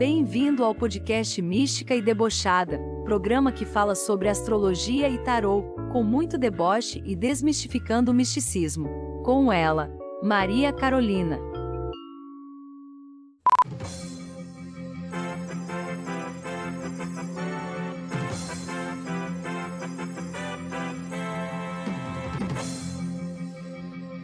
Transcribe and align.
Bem-vindo 0.00 0.64
ao 0.64 0.74
podcast 0.74 1.42
Mística 1.42 1.94
e 1.94 2.00
Debochada, 2.00 2.78
programa 3.04 3.52
que 3.52 3.66
fala 3.66 3.94
sobre 3.94 4.30
astrologia 4.30 5.10
e 5.10 5.18
tarô, 5.18 5.60
com 5.92 6.02
muito 6.02 6.38
deboche 6.38 7.02
e 7.04 7.14
desmistificando 7.14 8.10
o 8.10 8.14
misticismo. 8.14 8.88
Com 9.22 9.52
ela, 9.52 9.94
Maria 10.22 10.72
Carolina. 10.72 11.38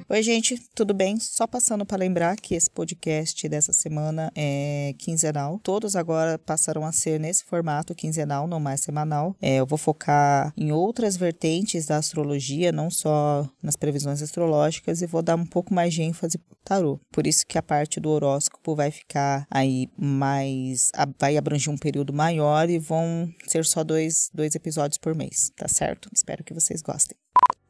Oi, 0.08 0.22
gente, 0.22 0.56
tudo 0.72 0.94
bem? 0.94 1.18
Só 1.18 1.48
passando 1.48 1.84
para 1.84 1.98
lembrar 1.98 2.36
que 2.36 2.54
esse 2.54 2.70
podcast 2.70 3.48
dessa 3.48 3.72
semana 3.72 4.30
é 4.36 4.94
quinzenal. 4.98 5.58
Todos 5.64 5.96
agora 5.96 6.38
passarão 6.38 6.86
a 6.86 6.92
ser 6.92 7.18
nesse 7.18 7.42
formato 7.42 7.92
quinzenal, 7.92 8.46
não 8.46 8.60
mais 8.60 8.82
semanal. 8.82 9.34
É, 9.42 9.56
eu 9.56 9.66
vou 9.66 9.76
focar 9.76 10.54
em 10.56 10.70
outras 10.70 11.16
vertentes 11.16 11.86
da 11.86 11.96
astrologia, 11.96 12.70
não 12.70 12.88
só 12.88 13.50
nas 13.60 13.74
previsões 13.74 14.22
astrológicas, 14.22 15.02
e 15.02 15.06
vou 15.06 15.22
dar 15.22 15.34
um 15.34 15.44
pouco 15.44 15.74
mais 15.74 15.92
de 15.92 16.02
ênfase 16.02 16.38
pro 16.38 16.56
tarô. 16.62 17.00
Por 17.10 17.26
isso 17.26 17.44
que 17.44 17.58
a 17.58 17.62
parte 17.62 17.98
do 17.98 18.10
horóscopo 18.10 18.76
vai 18.76 18.92
ficar 18.92 19.44
aí 19.50 19.88
mais. 19.98 20.92
vai 21.18 21.36
abranger 21.36 21.74
um 21.74 21.76
período 21.76 22.12
maior 22.12 22.70
e 22.70 22.78
vão 22.78 23.28
ser 23.48 23.64
só 23.64 23.82
dois, 23.82 24.30
dois 24.32 24.54
episódios 24.54 24.98
por 24.98 25.16
mês, 25.16 25.50
tá 25.56 25.66
certo? 25.66 26.08
Espero 26.14 26.44
que 26.44 26.54
vocês 26.54 26.80
gostem. 26.80 27.18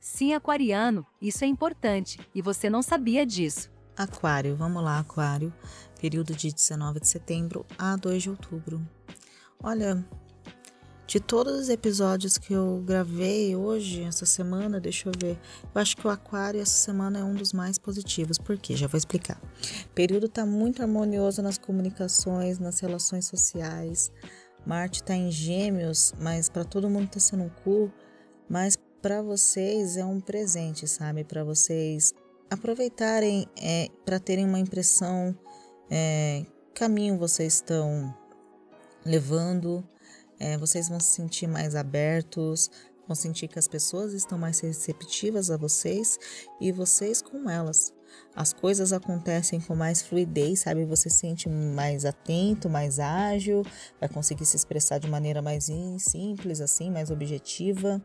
Sim, 0.09 0.35
aquariano, 0.35 1.05
isso 1.21 1.43
é 1.45 1.49
importante 1.49 2.21
e 2.33 2.41
você 2.41 2.71
não 2.71 2.81
sabia 2.81 3.27
disso. 3.27 3.69
Aquário, 3.97 4.55
vamos 4.55 4.83
lá, 4.83 5.01
Aquário. 5.01 5.53
Período 6.01 6.33
de 6.33 6.53
19 6.53 7.01
de 7.01 7.09
setembro 7.09 7.67
a 7.77 7.97
2 7.97 8.23
de 8.23 8.31
outubro. 8.31 8.81
Olha, 9.61 10.07
de 11.09 11.19
todos 11.19 11.59
os 11.59 11.69
episódios 11.69 12.39
que 12.39 12.53
eu 12.53 12.85
gravei 12.87 13.57
hoje, 13.57 14.05
essa 14.05 14.25
semana, 14.25 14.79
deixa 14.79 15.09
eu 15.09 15.13
ver. 15.21 15.37
Eu 15.75 15.83
acho 15.83 15.97
que 15.97 16.07
o 16.07 16.11
Aquário 16.11 16.61
essa 16.61 16.77
semana 16.77 17.19
é 17.19 17.25
um 17.25 17.35
dos 17.35 17.53
mais 17.53 17.77
positivos. 17.77 18.39
Por 18.39 18.57
quê? 18.57 18.77
Já 18.77 18.87
vou 18.87 18.97
explicar. 18.97 19.43
O 19.87 19.89
período 19.89 20.29
tá 20.29 20.47
muito 20.47 20.83
harmonioso 20.83 21.43
nas 21.43 21.59
comunicações, 21.59 22.61
nas 22.61 22.79
relações 22.79 23.27
sociais. 23.27 24.13
Marte 24.65 25.03
tá 25.03 25.17
em 25.17 25.33
Gêmeos, 25.33 26.15
mas 26.21 26.49
para 26.49 26.65
todo 26.65 26.89
mundo 26.89 27.09
tá 27.09 27.19
sendo 27.19 27.43
um 27.43 27.49
cu. 27.49 27.93
Mas 28.49 28.79
para 29.07 29.23
vocês 29.23 29.97
é 29.97 30.05
um 30.05 30.19
presente, 30.19 30.89
sabe? 30.89 31.23
Para 31.23 31.45
vocês 31.45 32.13
aproveitarem 32.51 33.47
é, 33.57 33.89
para 34.05 34.19
terem 34.19 34.45
uma 34.45 34.59
impressão 34.59 35.33
é, 35.89 36.45
caminho 36.75 37.17
vocês 37.17 37.55
estão 37.55 38.13
levando, 39.05 39.89
é, 40.41 40.59
vocês 40.59 40.89
vão 40.89 40.99
se 40.99 41.13
sentir 41.13 41.47
mais 41.47 41.77
abertos, 41.77 42.69
vão 43.07 43.15
sentir 43.15 43.47
que 43.47 43.61
as 43.61 43.69
pessoas 43.69 44.13
estão 44.13 44.37
mais 44.37 44.59
receptivas 44.59 45.53
a 45.53 45.57
vocês 45.57 46.19
e 46.61 46.73
vocês 46.73 47.23
com 47.23 47.49
elas 47.49 47.95
as 48.35 48.53
coisas 48.53 48.93
acontecem 48.93 49.61
com 49.61 49.75
mais 49.75 50.03
fluidez, 50.03 50.61
sabe? 50.61 50.85
Você 50.85 51.09
se 51.09 51.17
sente 51.17 51.49
mais 51.49 52.05
atento, 52.05 52.69
mais 52.69 52.99
ágil, 52.99 53.63
vai 53.99 54.09
conseguir 54.09 54.45
se 54.45 54.57
expressar 54.57 54.99
de 54.99 55.09
maneira 55.09 55.41
mais 55.41 55.71
simples, 55.99 56.61
assim, 56.61 56.91
mais 56.91 57.11
objetiva, 57.11 58.03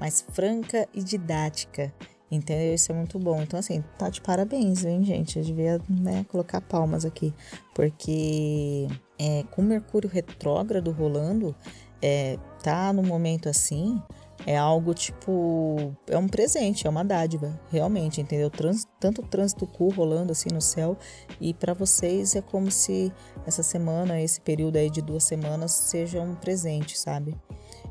mais 0.00 0.24
franca 0.32 0.88
e 0.94 1.02
didática. 1.02 1.92
Entendeu? 2.30 2.74
Isso 2.74 2.90
é 2.90 2.94
muito 2.94 3.18
bom. 3.18 3.42
Então, 3.42 3.60
assim, 3.60 3.84
tá 3.98 4.08
de 4.08 4.20
parabéns, 4.20 4.84
hein, 4.84 5.04
gente? 5.04 5.38
Eu 5.38 5.44
devia 5.44 5.80
né, 5.88 6.24
colocar 6.28 6.60
palmas 6.60 7.04
aqui. 7.04 7.32
Porque 7.74 8.88
é, 9.18 9.44
com 9.50 9.62
Mercúrio 9.62 10.10
retrógrado 10.10 10.90
rolando, 10.90 11.54
é, 12.02 12.38
tá 12.62 12.92
no 12.92 13.02
momento 13.02 13.48
assim, 13.48 14.02
é 14.46 14.56
algo 14.56 14.92
tipo. 14.94 15.96
É 16.06 16.18
um 16.18 16.28
presente, 16.28 16.86
é 16.86 16.90
uma 16.90 17.04
dádiva, 17.04 17.58
realmente, 17.70 18.20
entendeu? 18.20 18.50
Trans, 18.50 18.86
tanto 19.00 19.22
trânsito 19.22 19.66
cu 19.66 19.88
rolando 19.88 20.32
assim 20.32 20.48
no 20.52 20.60
céu, 20.60 20.96
e 21.40 21.54
para 21.54 21.72
vocês 21.72 22.34
é 22.36 22.42
como 22.42 22.70
se 22.70 23.12
essa 23.46 23.62
semana, 23.62 24.20
esse 24.20 24.40
período 24.40 24.76
aí 24.76 24.90
de 24.90 25.00
duas 25.00 25.24
semanas, 25.24 25.72
seja 25.72 26.20
um 26.20 26.34
presente, 26.34 26.98
sabe? 26.98 27.34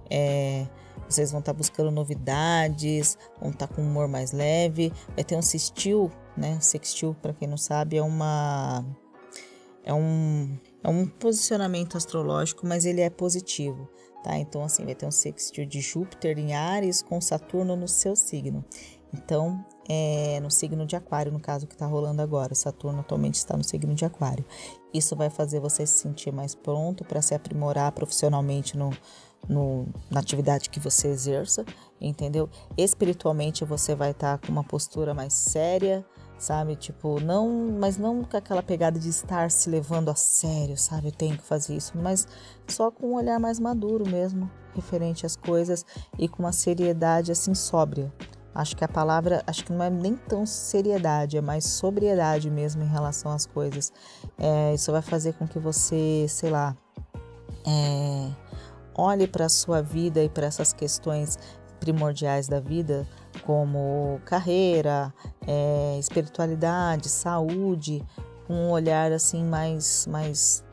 É, 0.10 0.68
vocês 1.08 1.32
vão 1.32 1.40
estar 1.40 1.54
tá 1.54 1.58
buscando 1.58 1.92
novidades, 1.92 3.18
vão 3.40 3.52
estar 3.52 3.68
tá 3.68 3.74
com 3.74 3.82
um 3.82 3.86
humor 3.86 4.08
mais 4.08 4.32
leve. 4.32 4.92
Vai 5.16 5.24
ter 5.24 5.36
um 5.36 5.42
sextil, 5.42 6.12
né? 6.36 6.60
Sextil, 6.60 7.16
para 7.22 7.34
quem 7.34 7.48
não 7.48 7.58
sabe, 7.58 7.98
é 7.98 8.04
uma. 8.04 8.86
É 9.86 9.94
um, 9.94 10.58
é 10.82 10.88
um 10.88 11.06
posicionamento 11.06 11.98
astrológico, 11.98 12.66
mas 12.66 12.86
ele 12.86 13.02
é 13.02 13.10
positivo. 13.10 13.90
Tá? 14.24 14.38
Então, 14.38 14.64
assim, 14.64 14.86
vai 14.86 14.96
ter 14.96 15.06
um 15.06 15.12
sextil 15.12 15.66
de 15.66 15.82
Júpiter 15.82 16.40
em 16.40 16.54
Ares 16.54 17.02
com 17.02 17.20
Saturno 17.20 17.76
no 17.76 17.88
seu 17.88 18.16
signo. 18.16 18.64
Então, 19.14 19.64
é 19.88 20.40
no 20.40 20.50
signo 20.50 20.86
de 20.86 20.96
Aquário, 20.96 21.32
no 21.32 21.40
caso 21.40 21.68
que 21.68 21.74
está 21.74 21.86
rolando 21.86 22.22
agora. 22.22 22.56
Saturno 22.56 23.02
atualmente 23.02 23.36
está 23.36 23.56
no 23.56 23.64
signo 23.64 23.94
de 23.94 24.06
Aquário. 24.06 24.46
Isso 24.94 25.16
vai 25.16 25.30
fazer 25.30 25.60
você 25.60 25.86
se 25.86 26.00
sentir 26.00 26.32
mais 26.32 26.56
pronto 26.56 27.04
para 27.04 27.22
se 27.22 27.36
aprimorar 27.36 27.92
profissionalmente 27.92 28.78
no, 28.78 28.92
no, 29.48 29.86
na 30.10 30.20
atividade 30.20 30.70
que 30.70 30.80
você 30.80 31.10
exerça, 31.10 31.66
entendeu? 32.00 32.50
Espiritualmente 32.78 33.66
você 33.66 33.94
vai 33.94 34.12
estar 34.12 34.38
tá 34.38 34.48
com 34.48 34.52
uma 34.52 34.64
postura 34.64 35.14
mais 35.14 35.34
séria, 35.34 36.06
sabe? 36.38 36.76
Tipo, 36.76 37.20
não, 37.20 37.78
mas 37.80 37.98
não 37.98 38.24
com 38.24 38.38
aquela 38.38 38.64
pegada 38.64 39.00
de 39.00 39.10
estar 39.10 39.50
se 39.50 39.70
levando 39.70 40.10
a 40.10 40.16
sério, 40.16 40.78
sabe? 40.78 41.08
Eu 41.08 41.12
tenho 41.12 41.38
que 41.38 41.44
fazer 41.44 41.76
isso, 41.76 41.94
mas 41.96 42.28
só 42.68 42.92
com 42.92 43.12
um 43.12 43.16
olhar 43.16 43.40
mais 43.40 43.60
maduro 43.60 44.08
mesmo, 44.08 44.50
referente 44.76 45.26
às 45.26 45.36
coisas 45.36 45.86
e 46.18 46.28
com 46.28 46.44
uma 46.44 46.52
seriedade 46.52 47.32
assim 47.32 47.54
sóbria. 47.54 48.12
Acho 48.56 48.76
que 48.76 48.84
a 48.84 48.88
palavra, 48.88 49.42
acho 49.48 49.66
que 49.66 49.74
não 49.74 49.84
é 49.84 49.90
nem 49.90 50.16
tão 50.16 50.46
seriedade, 50.46 51.38
é 51.38 51.42
mais 51.42 51.66
sobriedade 51.66 52.52
mesmo 52.52 52.84
em 52.84 52.88
relação 52.88 53.32
às 53.32 53.48
coisas. 53.48 53.92
É, 54.38 54.74
isso 54.76 54.92
vai 54.92 55.02
fazer 55.02 55.34
com 55.34 55.48
que 55.48 55.58
você, 55.58 56.28
sei 56.30 56.52
lá, 56.52 56.76
é, 57.66 58.30
olhe 58.96 59.28
para 59.28 59.46
a 59.46 59.50
sua 59.50 59.82
vida 59.82 60.24
e 60.24 60.30
para 60.30 60.46
essas 60.46 60.72
questões 60.72 61.38
primordiais 61.84 62.48
da 62.48 62.62
vida 62.62 63.06
como 63.46 64.22
carreira, 64.24 65.14
é, 65.46 65.98
espiritualidade, 66.00 67.10
saúde, 67.10 68.02
um 68.50 68.70
olhar 68.72 69.12
assim 69.12 69.44
mais, 69.44 70.08
mais 70.08 70.64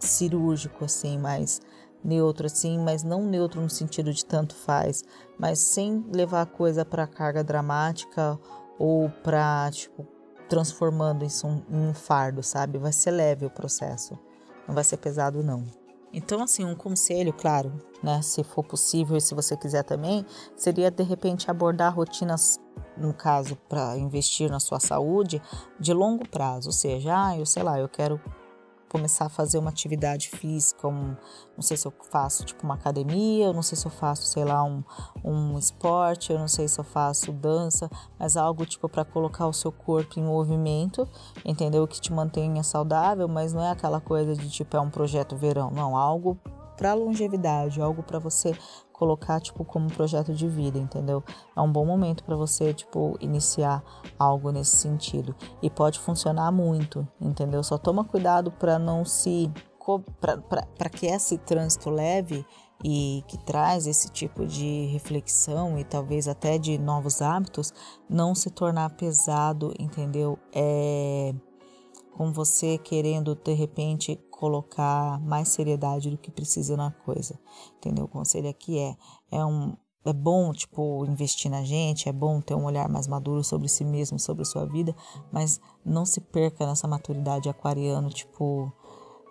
cirúrgico, 0.00 0.84
assim, 0.84 1.16
mais 1.16 1.60
neutro, 2.02 2.46
assim, 2.46 2.76
mas 2.76 3.04
não 3.04 3.24
neutro 3.24 3.60
no 3.60 3.70
sentido 3.70 4.12
de 4.12 4.24
tanto 4.24 4.56
faz, 4.56 5.04
mas 5.38 5.60
sem 5.60 6.04
levar 6.12 6.42
a 6.42 6.46
coisa 6.46 6.84
para 6.84 7.06
carga 7.06 7.44
dramática 7.44 8.36
ou 8.80 9.08
para 9.22 9.70
tipo 9.70 10.04
transformando 10.48 11.24
isso 11.24 11.46
em 11.46 11.88
um 11.88 11.94
fardo, 11.94 12.42
sabe? 12.42 12.78
Vai 12.78 12.92
ser 12.92 13.12
leve 13.12 13.46
o 13.46 13.50
processo, 13.50 14.18
não 14.66 14.74
vai 14.74 14.82
ser 14.82 14.96
pesado 14.96 15.42
não. 15.42 15.64
Então, 16.12 16.42
assim, 16.42 16.64
um 16.64 16.74
conselho, 16.74 17.32
claro, 17.32 17.72
né, 18.02 18.22
se 18.22 18.42
for 18.42 18.64
possível 18.64 19.16
e 19.16 19.20
se 19.20 19.34
você 19.34 19.56
quiser 19.56 19.82
também, 19.82 20.24
seria 20.54 20.90
de 20.90 21.02
repente 21.02 21.50
abordar 21.50 21.94
rotinas, 21.94 22.58
no 22.96 23.12
caso, 23.12 23.56
para 23.68 23.96
investir 23.98 24.50
na 24.50 24.60
sua 24.60 24.80
saúde, 24.80 25.42
de 25.78 25.92
longo 25.92 26.26
prazo. 26.28 26.68
Ou 26.68 26.72
seja, 26.72 27.12
ah, 27.14 27.38
eu 27.38 27.44
sei 27.44 27.62
lá, 27.62 27.78
eu 27.78 27.88
quero 27.88 28.20
começar 28.88 29.26
a 29.26 29.28
fazer 29.28 29.58
uma 29.58 29.70
atividade 29.70 30.28
física, 30.28 30.86
um, 30.86 31.16
não 31.56 31.62
sei 31.62 31.76
se 31.76 31.86
eu 31.86 31.92
faço 32.10 32.44
tipo 32.44 32.64
uma 32.64 32.74
academia, 32.74 33.46
eu 33.46 33.52
não 33.52 33.62
sei 33.62 33.76
se 33.76 33.86
eu 33.86 33.90
faço, 33.90 34.22
sei 34.22 34.44
lá, 34.44 34.62
um, 34.64 34.82
um 35.24 35.58
esporte, 35.58 36.32
eu 36.32 36.38
não 36.38 36.48
sei 36.48 36.68
se 36.68 36.78
eu 36.78 36.84
faço 36.84 37.32
dança, 37.32 37.90
mas 38.18 38.36
algo 38.36 38.64
tipo 38.64 38.88
para 38.88 39.04
colocar 39.04 39.46
o 39.46 39.52
seu 39.52 39.72
corpo 39.72 40.18
em 40.18 40.22
movimento, 40.22 41.08
entendeu? 41.44 41.86
Que 41.86 42.00
te 42.00 42.12
mantenha 42.12 42.62
saudável, 42.62 43.28
mas 43.28 43.52
não 43.52 43.62
é 43.62 43.70
aquela 43.70 44.00
coisa 44.00 44.34
de 44.34 44.48
tipo 44.48 44.76
é 44.76 44.80
um 44.80 44.90
projeto 44.90 45.36
verão, 45.36 45.70
não, 45.70 45.96
algo 45.96 46.38
para 46.76 46.94
longevidade, 46.94 47.80
algo 47.80 48.02
para 48.02 48.18
você 48.18 48.56
colocar 48.92 49.40
tipo 49.40 49.64
como 49.64 49.92
projeto 49.92 50.32
de 50.32 50.48
vida, 50.48 50.78
entendeu? 50.78 51.22
É 51.54 51.60
um 51.60 51.70
bom 51.70 51.84
momento 51.84 52.24
para 52.24 52.34
você 52.34 52.72
tipo 52.72 53.16
iniciar 53.20 53.82
algo 54.18 54.50
nesse 54.50 54.76
sentido 54.76 55.34
e 55.62 55.68
pode 55.68 55.98
funcionar 55.98 56.50
muito, 56.50 57.06
entendeu? 57.20 57.62
Só 57.62 57.76
toma 57.76 58.04
cuidado 58.04 58.50
para 58.50 58.78
não 58.78 59.04
se 59.04 59.50
para 60.20 60.90
que 60.90 61.06
esse 61.06 61.38
trânsito 61.38 61.90
leve 61.90 62.44
e 62.84 63.22
que 63.28 63.38
traz 63.38 63.86
esse 63.86 64.10
tipo 64.10 64.44
de 64.44 64.86
reflexão 64.86 65.78
e 65.78 65.84
talvez 65.84 66.26
até 66.26 66.58
de 66.58 66.76
novos 66.76 67.22
hábitos 67.22 67.72
não 68.08 68.34
se 68.34 68.50
tornar 68.50 68.90
pesado, 68.96 69.72
entendeu? 69.78 70.38
É 70.52 71.32
com 72.16 72.32
você 72.32 72.78
querendo 72.78 73.34
de 73.34 73.52
repente 73.52 74.16
colocar 74.30 75.20
mais 75.20 75.48
seriedade 75.48 76.08
do 76.10 76.16
que 76.16 76.30
precisa 76.30 76.74
na 76.74 76.90
coisa, 76.90 77.38
entendeu? 77.76 78.06
O 78.06 78.08
conselho 78.08 78.48
aqui 78.48 78.78
é 78.78 78.96
é 79.30 79.44
um 79.44 79.76
é 80.02 80.12
bom 80.12 80.52
tipo 80.52 81.04
investir 81.04 81.50
na 81.50 81.62
gente, 81.62 82.08
é 82.08 82.12
bom 82.12 82.40
ter 82.40 82.54
um 82.54 82.64
olhar 82.64 82.88
mais 82.88 83.06
maduro 83.06 83.44
sobre 83.44 83.68
si 83.68 83.84
mesmo, 83.84 84.18
sobre 84.18 84.42
a 84.42 84.46
sua 84.46 84.64
vida, 84.64 84.94
mas 85.30 85.60
não 85.84 86.06
se 86.06 86.20
perca 86.20 86.64
nessa 86.64 86.88
maturidade 86.88 87.50
aquariano, 87.50 88.08
tipo 88.08 88.72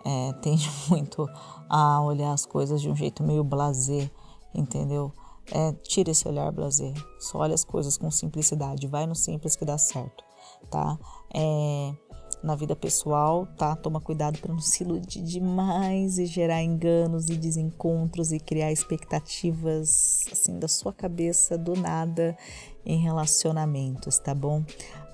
é, 0.04 0.32
tende 0.40 0.70
muito 0.88 1.26
a 1.68 2.00
olhar 2.02 2.32
as 2.32 2.46
coisas 2.46 2.80
de 2.80 2.88
um 2.88 2.94
jeito 2.94 3.22
meio 3.22 3.42
blazer, 3.42 4.08
entendeu? 4.54 5.12
É, 5.50 5.72
tira 5.72 6.10
esse 6.10 6.28
olhar 6.28 6.52
blazer, 6.52 6.94
só 7.18 7.38
olha 7.38 7.54
as 7.54 7.64
coisas 7.64 7.96
com 7.96 8.10
simplicidade, 8.10 8.86
vai 8.86 9.06
no 9.06 9.14
simples 9.14 9.56
que 9.56 9.64
dá 9.64 9.78
certo, 9.78 10.24
tá? 10.70 10.98
É, 11.34 11.94
na 12.42 12.54
vida 12.54 12.76
pessoal, 12.76 13.46
tá? 13.56 13.74
Toma 13.74 14.00
cuidado 14.00 14.38
para 14.38 14.52
não 14.52 14.60
se 14.60 14.84
iludir 14.84 15.22
demais 15.22 16.18
e 16.18 16.26
gerar 16.26 16.62
enganos 16.62 17.28
e 17.28 17.36
desencontros 17.36 18.32
e 18.32 18.38
criar 18.38 18.70
expectativas 18.70 20.24
assim 20.30 20.58
da 20.58 20.68
sua 20.68 20.92
cabeça 20.92 21.58
do 21.58 21.74
nada 21.74 22.36
em 22.84 22.98
relacionamentos, 22.98 24.18
tá 24.18 24.34
bom? 24.34 24.64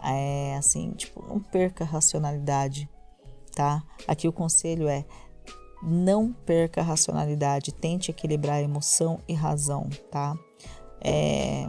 É 0.03 0.57
assim, 0.57 0.91
tipo, 0.91 1.25
não 1.27 1.41
perca 1.41 1.85
a 1.85 1.87
racionalidade, 1.87 2.89
tá? 3.55 3.83
Aqui 4.07 4.29
o 4.29 4.33
conselho 4.33 4.89
é 4.89 5.05
não 5.83 6.33
perca 6.33 6.81
a 6.81 6.85
racionalidade, 6.85 7.73
tente 7.73 8.11
equilibrar 8.11 8.63
emoção 8.63 9.19
e 9.27 9.35
razão, 9.35 9.89
tá? 10.11 10.37
É, 11.01 11.69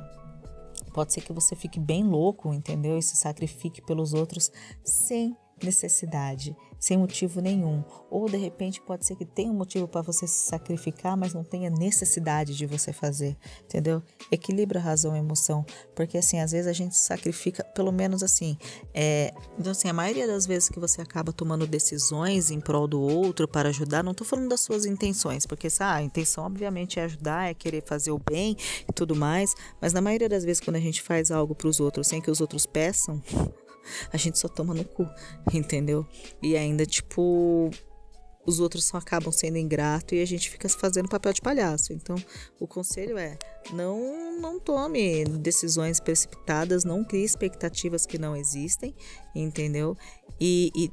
pode 0.94 1.14
ser 1.14 1.22
que 1.22 1.34
você 1.34 1.56
fique 1.56 1.80
bem 1.80 2.04
louco, 2.04 2.54
entendeu? 2.54 2.98
E 2.98 3.02
se 3.02 3.16
sacrifique 3.16 3.82
pelos 3.82 4.14
outros 4.14 4.52
sem 4.84 5.36
necessidade, 5.64 6.56
sem 6.80 6.98
motivo 6.98 7.40
nenhum. 7.40 7.84
Ou 8.10 8.28
de 8.30 8.38
repente 8.38 8.82
pode 8.82 9.06
ser 9.06 9.16
que 9.16 9.26
tenha 9.26 9.52
um 9.52 9.56
motivo 9.56 9.88
para 9.88 10.02
você 10.02 10.28
se 10.28 10.48
sacrificar, 10.48 11.16
mas 11.16 11.34
não 11.34 11.44
tenha 11.44 11.70
necessidade 11.70 12.56
de 12.56 12.66
você 12.66 12.92
fazer, 12.92 13.38
entendeu? 13.64 14.04
Equilibra 14.32 14.80
razão 14.80 15.16
e 15.16 15.20
emoção, 15.20 15.66
porque 15.96 16.18
assim, 16.18 16.40
às 16.40 16.52
vezes 16.52 16.68
a 16.68 16.74
gente 16.74 16.98
sacrifica, 16.98 17.64
pelo 17.64 17.92
menos 17.92 18.22
assim, 18.22 18.58
é, 18.94 19.34
então 19.58 19.72
assim, 19.72 19.88
a 19.88 19.94
maioria 19.94 20.28
das 20.28 20.46
vezes 20.46 20.68
que 20.68 20.80
você 20.80 21.02
acaba 21.02 21.32
tomando 21.32 21.66
decisões 21.66 22.52
em 22.52 22.60
prol 22.60 22.88
do 22.88 23.02
outro 23.02 23.48
para 23.48 23.70
ajudar, 23.70 24.04
não 24.04 24.12
estou 24.12 24.28
falando 24.28 24.50
das 24.50 24.62
suas 24.62 24.86
intenções, 24.86 25.46
porque 25.46 25.68
ah, 25.80 25.96
a 25.96 26.02
intenção 26.02 26.46
obviamente 26.46 27.00
é 27.00 27.04
ajudar, 27.04 27.50
é 27.50 27.54
querer 27.54 27.84
fazer 27.86 28.12
o 28.12 28.20
bem 28.20 28.58
e 28.88 28.94
tudo 28.94 29.16
mais, 29.16 29.54
mas 29.82 29.94
na 29.94 30.02
maioria 30.02 30.28
das 30.28 30.44
vezes 30.44 30.60
quando 30.60 30.76
a 30.76 30.82
gente 30.82 31.02
faz 31.02 31.32
algo 31.32 31.56
para 31.56 31.68
os 31.68 31.80
outros 31.80 32.08
sem 32.08 32.20
que 32.22 32.30
os 32.30 32.42
outros 32.42 32.66
peçam, 32.66 33.22
a 34.12 34.18
gente 34.18 34.38
só 34.40 34.48
toma 34.48 34.74
no 34.74 34.86
cu, 34.86 35.08
entendeu? 35.54 36.06
E 36.42 36.56
ainda, 36.56 36.86
tipo, 36.86 37.70
os 38.46 38.60
outros 38.60 38.86
só 38.86 38.98
acabam 38.98 39.32
sendo 39.32 39.58
ingrato 39.58 40.16
e 40.16 40.22
a 40.22 40.26
gente 40.26 40.50
fica 40.50 40.68
fazendo 40.70 41.10
papel 41.10 41.34
de 41.34 41.42
palhaço. 41.42 41.94
Então, 41.94 42.16
o 42.60 42.68
conselho 42.68 43.18
é: 43.18 43.38
não, 43.72 44.40
não 44.40 44.60
tome 44.60 45.24
decisões 45.26 46.00
precipitadas, 46.00 46.84
não 46.84 47.04
crie 47.04 47.24
expectativas 47.24 48.06
que 48.06 48.18
não 48.18 48.36
existem, 48.36 48.94
entendeu? 49.36 49.96
E, 50.40 50.72
e 50.76 50.92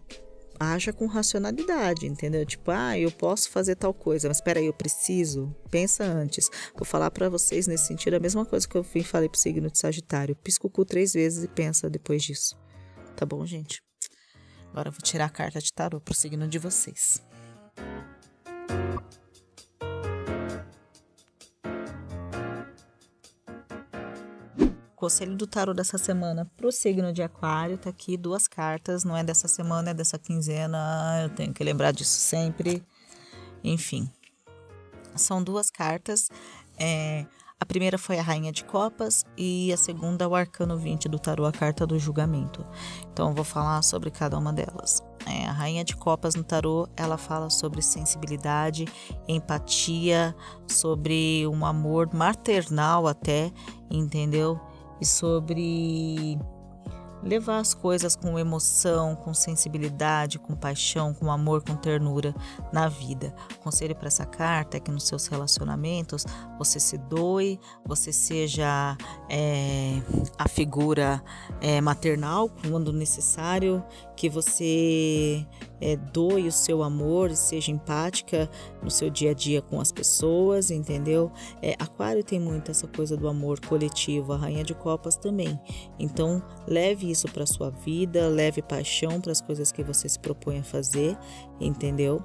haja 0.58 0.92
com 0.92 1.06
racionalidade, 1.06 2.06
entendeu? 2.06 2.44
Tipo, 2.44 2.70
ah, 2.70 2.98
eu 2.98 3.10
posso 3.10 3.48
fazer 3.50 3.76
tal 3.76 3.94
coisa, 3.94 4.28
mas 4.28 4.36
espera 4.36 4.60
aí, 4.60 4.66
eu 4.66 4.74
preciso. 4.74 5.54
Pensa 5.70 6.04
antes. 6.04 6.50
Vou 6.76 6.84
falar 6.84 7.10
para 7.10 7.30
vocês 7.30 7.66
nesse 7.66 7.86
sentido 7.86 8.14
a 8.14 8.20
mesma 8.20 8.44
coisa 8.44 8.68
que 8.68 8.76
eu 8.76 8.82
vim 8.82 9.02
falei 9.02 9.28
pro 9.28 9.40
signo 9.40 9.70
de 9.70 9.78
Sagitário. 9.78 10.36
Pisca 10.36 10.66
o 10.66 10.70
cu 10.70 10.84
três 10.84 11.14
vezes 11.14 11.44
e 11.44 11.48
pensa 11.48 11.88
depois 11.88 12.22
disso. 12.22 12.58
Tá 13.20 13.26
bom, 13.26 13.44
gente? 13.44 13.82
Agora 14.70 14.88
eu 14.88 14.92
vou 14.92 15.02
tirar 15.02 15.26
a 15.26 15.28
carta 15.28 15.60
de 15.60 15.70
tarô 15.70 16.00
pro 16.00 16.14
signo 16.14 16.48
de 16.48 16.58
vocês. 16.58 17.22
Conselho 24.96 25.36
do 25.36 25.46
tarô 25.46 25.74
dessa 25.74 25.98
semana 25.98 26.50
pro 26.56 26.72
signo 26.72 27.12
de 27.12 27.22
Aquário 27.22 27.76
tá 27.76 27.90
aqui 27.90 28.16
duas 28.16 28.48
cartas, 28.48 29.04
não 29.04 29.14
é 29.14 29.22
dessa 29.22 29.48
semana, 29.48 29.90
é 29.90 29.94
dessa 29.94 30.18
quinzena, 30.18 31.20
eu 31.22 31.28
tenho 31.28 31.52
que 31.52 31.62
lembrar 31.62 31.92
disso 31.92 32.18
sempre. 32.18 32.82
Enfim, 33.62 34.10
são 35.14 35.44
duas 35.44 35.70
cartas. 35.70 36.30
É, 36.78 37.26
primeira 37.70 37.96
foi 37.96 38.18
a 38.18 38.22
Rainha 38.22 38.50
de 38.50 38.64
Copas 38.64 39.24
e 39.38 39.72
a 39.72 39.76
segunda 39.76 40.28
o 40.28 40.34
Arcano 40.34 40.76
20 40.76 41.08
do 41.08 41.20
tarô, 41.20 41.46
a 41.46 41.52
carta 41.52 41.86
do 41.86 42.00
julgamento. 42.00 42.66
Então 43.12 43.28
eu 43.28 43.34
vou 43.34 43.44
falar 43.44 43.80
sobre 43.82 44.10
cada 44.10 44.36
uma 44.36 44.52
delas. 44.52 45.00
É, 45.24 45.46
a 45.46 45.52
Rainha 45.52 45.84
de 45.84 45.94
Copas 45.94 46.34
no 46.34 46.42
tarô, 46.42 46.88
ela 46.96 47.16
fala 47.16 47.48
sobre 47.48 47.80
sensibilidade, 47.80 48.86
empatia, 49.28 50.34
sobre 50.66 51.46
um 51.46 51.64
amor 51.64 52.12
maternal 52.12 53.06
até, 53.06 53.52
entendeu? 53.88 54.58
E 55.00 55.06
sobre 55.06 56.36
levar 57.22 57.58
as 57.58 57.74
coisas 57.74 58.16
com 58.16 58.38
emoção, 58.38 59.14
com 59.16 59.32
sensibilidade, 59.34 60.38
com 60.38 60.54
paixão, 60.54 61.12
com 61.12 61.30
amor, 61.30 61.62
com 61.62 61.76
ternura 61.76 62.34
na 62.72 62.88
vida. 62.88 63.34
O 63.56 63.58
conselho 63.58 63.94
para 63.94 64.08
essa 64.08 64.24
carta 64.24 64.76
é 64.76 64.80
que 64.80 64.90
nos 64.90 65.04
seus 65.04 65.26
relacionamentos 65.26 66.24
você 66.58 66.80
se 66.80 66.96
doe, 66.96 67.58
você 67.84 68.12
seja 68.12 68.96
é, 69.28 70.00
a 70.38 70.48
figura 70.48 71.22
é, 71.60 71.80
maternal 71.80 72.50
quando 72.68 72.92
necessário, 72.92 73.82
que 74.20 74.28
você 74.28 75.46
é, 75.80 75.96
doe 75.96 76.46
o 76.46 76.52
seu 76.52 76.82
amor 76.82 77.34
seja 77.34 77.70
empática 77.70 78.50
no 78.82 78.90
seu 78.90 79.08
dia 79.08 79.30
a 79.30 79.34
dia 79.34 79.62
com 79.62 79.80
as 79.80 79.90
pessoas, 79.90 80.70
entendeu? 80.70 81.32
É, 81.62 81.74
aquário 81.78 82.22
tem 82.22 82.38
muito 82.38 82.70
essa 82.70 82.86
coisa 82.86 83.16
do 83.16 83.26
amor 83.26 83.58
coletivo, 83.64 84.34
a 84.34 84.36
Rainha 84.36 84.62
de 84.62 84.74
Copas 84.74 85.16
também. 85.16 85.58
Então, 85.98 86.42
leve 86.68 87.10
isso 87.10 87.28
para 87.28 87.46
sua 87.46 87.70
vida, 87.70 88.28
leve 88.28 88.60
paixão 88.60 89.22
para 89.22 89.32
as 89.32 89.40
coisas 89.40 89.72
que 89.72 89.82
você 89.82 90.06
se 90.06 90.18
propõe 90.18 90.58
a 90.58 90.64
fazer, 90.64 91.16
entendeu? 91.58 92.22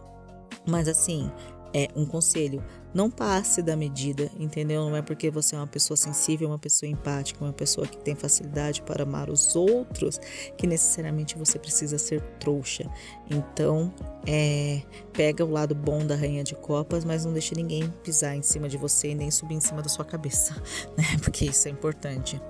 Mas 0.67 0.89
assim, 0.89 1.31
é 1.75 1.89
um 1.93 2.05
conselho, 2.05 2.63
não 2.93 3.11
passe 3.11 3.61
da 3.61 3.75
medida, 3.75 4.31
entendeu? 4.39 4.89
Não 4.89 4.95
é 4.95 5.01
porque 5.01 5.29
você 5.29 5.55
é 5.55 5.57
uma 5.57 5.67
pessoa 5.67 5.97
sensível, 5.97 6.47
uma 6.47 6.57
pessoa 6.57 6.89
empática, 6.89 7.43
uma 7.43 7.51
pessoa 7.51 7.85
que 7.85 7.97
tem 7.97 8.15
facilidade 8.15 8.81
para 8.81 9.03
amar 9.03 9.29
os 9.29 9.57
outros, 9.57 10.17
que 10.57 10.65
necessariamente 10.65 11.37
você 11.37 11.59
precisa 11.59 11.97
ser 11.97 12.21
trouxa. 12.39 12.89
Então, 13.29 13.93
é, 14.25 14.83
pega 15.11 15.43
o 15.43 15.51
lado 15.51 15.75
bom 15.75 16.07
da 16.07 16.15
rainha 16.15 16.45
de 16.45 16.55
copas, 16.55 17.03
mas 17.03 17.25
não 17.25 17.33
deixe 17.33 17.53
ninguém 17.53 17.93
pisar 18.01 18.37
em 18.37 18.41
cima 18.41 18.69
de 18.69 18.77
você 18.77 19.09
e 19.09 19.15
nem 19.15 19.29
subir 19.29 19.55
em 19.55 19.59
cima 19.59 19.81
da 19.81 19.89
sua 19.89 20.05
cabeça, 20.05 20.55
né? 20.97 21.03
Porque 21.21 21.43
isso 21.43 21.67
é 21.67 21.71
importante. 21.71 22.41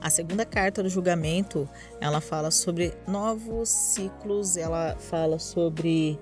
A 0.00 0.10
segunda 0.10 0.44
carta 0.44 0.82
do 0.82 0.88
julgamento, 0.88 1.68
ela 2.00 2.20
fala 2.20 2.50
sobre 2.50 2.92
novos 3.06 3.68
ciclos, 3.68 4.56
ela 4.56 4.96
fala 4.98 5.38
sobre 5.38 6.18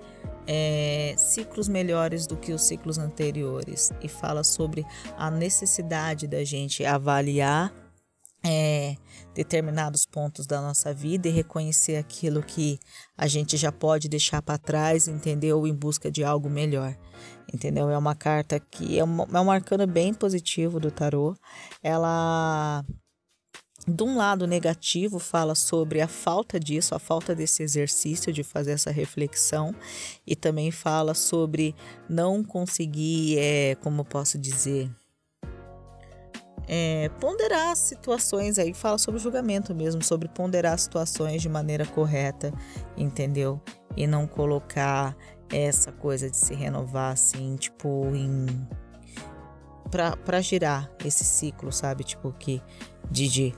é, 0.46 1.14
ciclos 1.16 1.68
melhores 1.68 2.26
do 2.26 2.36
que 2.36 2.52
os 2.52 2.62
ciclos 2.62 2.98
anteriores 2.98 3.92
e 4.02 4.08
fala 4.08 4.42
sobre 4.42 4.84
a 5.16 5.30
necessidade 5.30 6.26
da 6.26 6.44
gente 6.44 6.84
avaliar 6.84 7.72
é, 8.44 8.96
determinados 9.34 10.04
pontos 10.04 10.46
da 10.46 10.60
nossa 10.60 10.92
vida 10.92 11.28
e 11.28 11.30
reconhecer 11.30 11.96
aquilo 11.96 12.42
que 12.42 12.78
a 13.16 13.26
gente 13.26 13.56
já 13.56 13.70
pode 13.70 14.08
deixar 14.08 14.42
para 14.42 14.58
trás, 14.58 15.06
entendeu? 15.06 15.66
Em 15.66 15.74
busca 15.74 16.10
de 16.10 16.24
algo 16.24 16.50
melhor, 16.50 16.96
entendeu? 17.52 17.88
É 17.88 17.96
uma 17.96 18.14
carta 18.14 18.58
que 18.58 18.98
é, 18.98 19.02
é 19.02 19.04
um 19.40 19.50
arcano 19.50 19.86
bem 19.86 20.12
positivo 20.12 20.80
do 20.80 20.90
tarô. 20.90 21.36
Ela 21.82 22.84
de 23.86 24.02
um 24.02 24.16
lado 24.16 24.46
negativo, 24.46 25.18
fala 25.18 25.54
sobre 25.54 26.00
a 26.00 26.08
falta 26.08 26.58
disso, 26.58 26.94
a 26.94 26.98
falta 26.98 27.34
desse 27.34 27.62
exercício 27.62 28.32
de 28.32 28.44
fazer 28.44 28.72
essa 28.72 28.90
reflexão, 28.90 29.74
e 30.26 30.36
também 30.36 30.70
fala 30.70 31.14
sobre 31.14 31.74
não 32.08 32.44
conseguir, 32.44 33.38
é, 33.38 33.74
como 33.76 34.04
posso 34.04 34.38
dizer, 34.38 34.90
é, 36.68 37.08
ponderar 37.20 37.76
situações 37.76 38.58
aí, 38.58 38.72
fala 38.72 38.98
sobre 38.98 39.20
julgamento 39.20 39.74
mesmo, 39.74 40.02
sobre 40.02 40.28
ponderar 40.28 40.78
situações 40.78 41.42
de 41.42 41.48
maneira 41.48 41.84
correta, 41.84 42.52
entendeu? 42.96 43.60
E 43.96 44.06
não 44.06 44.26
colocar 44.26 45.16
essa 45.50 45.92
coisa 45.92 46.30
de 46.30 46.36
se 46.36 46.54
renovar 46.54 47.12
assim, 47.12 47.56
tipo, 47.56 48.06
em. 48.14 48.46
Pra, 49.90 50.40
girar 50.40 50.90
esse 51.04 51.24
ciclo, 51.24 51.70
sabe? 51.70 52.02
Tipo, 52.04 52.32
que 52.32 52.62
de, 53.12 53.28
de 53.28 53.54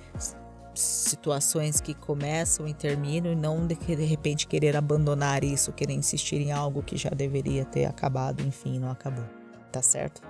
situações 0.74 1.80
que 1.80 1.94
começam 1.94 2.66
e 2.66 2.74
terminam 2.74 3.32
e 3.32 3.36
não 3.36 3.66
de, 3.66 3.76
de 3.76 4.04
repente 4.04 4.46
querer 4.46 4.76
abandonar 4.76 5.44
isso, 5.44 5.72
querer 5.72 5.94
insistir 5.94 6.40
em 6.40 6.52
algo 6.52 6.82
que 6.82 6.96
já 6.96 7.10
deveria 7.10 7.64
ter 7.64 7.84
acabado, 7.84 8.42
enfim, 8.42 8.78
não 8.78 8.90
acabou. 8.90 9.24
Tá 9.70 9.82
certo? 9.82 10.22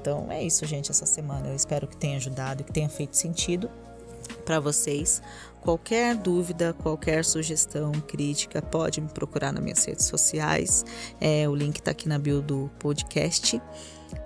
Então 0.00 0.30
é 0.30 0.42
isso, 0.42 0.64
gente, 0.66 0.90
essa 0.90 1.06
semana. 1.06 1.48
Eu 1.48 1.56
espero 1.56 1.86
que 1.86 1.96
tenha 1.96 2.16
ajudado 2.16 2.62
e 2.62 2.64
que 2.64 2.72
tenha 2.72 2.88
feito 2.88 3.16
sentido 3.16 3.70
para 4.44 4.60
vocês. 4.60 5.22
Qualquer 5.60 6.16
dúvida, 6.16 6.72
qualquer 6.72 7.24
sugestão, 7.24 7.92
crítica, 7.92 8.60
pode 8.60 9.00
me 9.00 9.08
procurar 9.08 9.52
nas 9.52 9.62
minhas 9.62 9.84
redes 9.84 10.06
sociais. 10.06 10.84
É, 11.20 11.48
o 11.48 11.54
link 11.54 11.78
está 11.78 11.92
aqui 11.92 12.08
na 12.08 12.18
bio 12.18 12.42
do 12.42 12.70
podcast. 12.78 13.60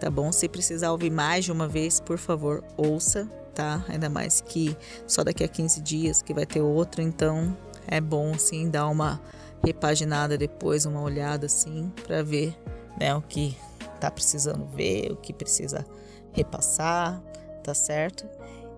Tá 0.01 0.11
bom? 0.11 0.33
Se 0.33 0.49
precisar 0.49 0.93
ouvir 0.93 1.11
mais 1.11 1.45
de 1.45 1.53
uma 1.53 1.69
vez, 1.69 2.01
por 2.01 2.19
favor, 2.19 2.65
ouça 2.77 3.31
tá? 3.57 3.83
Ainda 3.89 4.11
mais 4.11 4.43
que 4.43 4.77
só 5.07 5.25
daqui 5.25 5.43
a 5.43 5.49
15 5.49 5.81
dias 5.81 6.23
que 6.23 6.35
vai 6.35 6.45
ter 6.45 6.61
outro, 6.61 7.01
então 7.01 7.57
é 7.89 8.01
bom 8.01 8.39
sim 8.39 8.69
dar 8.69 8.87
uma 8.89 9.21
repaginada 9.65 10.37
depois, 10.37 10.85
uma 10.85 11.01
olhada 11.01 11.47
assim, 11.47 11.91
para 12.07 12.23
ver 12.23 12.55
né, 13.01 13.15
o 13.15 13.23
que 13.23 13.57
tá 13.99 14.11
precisando 14.11 14.67
ver, 14.67 15.11
o 15.11 15.17
que 15.17 15.33
precisa 15.33 15.85
repassar, 16.33 17.21
tá 17.65 17.75
certo? 17.75 18.29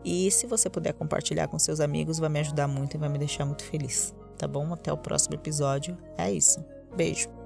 E 0.04 0.30
se 0.30 0.47
você 0.47 0.70
puder 0.70 0.94
compartilhar 0.94 1.49
com 1.49 1.58
seus 1.58 1.80
amigos, 1.80 2.20
vai 2.20 2.28
me 2.28 2.38
ajudar 2.38 2.68
muito 2.68 2.97
e 2.97 2.99
vai 2.99 3.08
me 3.08 3.18
deixar 3.18 3.44
muito 3.44 3.64
feliz, 3.64 4.14
tá 4.38 4.47
bom? 4.47 4.73
Até 4.73 4.92
o 4.92 4.97
próximo 4.97 5.35
episódio. 5.35 5.99
É 6.16 6.32
isso. 6.32 6.64
Beijo. 6.97 7.38